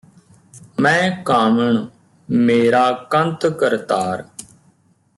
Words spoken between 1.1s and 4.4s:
ਕਾਮਣਿ ਮੇਰਾ ਕੰਤੁ ਕਰਤਾਰੁ